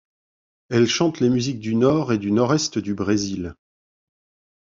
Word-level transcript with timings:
Elle 0.71 0.87
chante 0.87 1.19
les 1.19 1.29
musiques 1.29 1.59
du 1.59 1.75
nord 1.75 2.11
et 2.11 2.17
du 2.17 2.31
nord-est 2.31 2.79
du 2.79 2.95
Brésil. 2.95 3.53